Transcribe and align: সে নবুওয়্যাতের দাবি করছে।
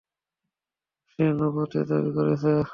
সে 1.09 1.23
নবুওয়্যাতের 1.31 1.83
দাবি 1.89 2.09
করছে। 2.15 2.51